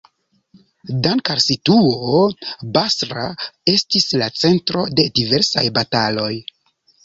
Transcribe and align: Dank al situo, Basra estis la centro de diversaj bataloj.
Dank 1.07 1.29
al 1.33 1.41
situo, 1.47 2.15
Basra 2.79 3.27
estis 3.77 4.11
la 4.25 4.33
centro 4.41 4.85
de 5.01 5.09
diversaj 5.23 5.69
bataloj. 5.81 6.35